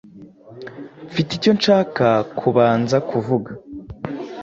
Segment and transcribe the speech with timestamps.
[1.09, 2.05] Mfite icyo nshaka
[2.39, 3.51] kubanza kuvuga.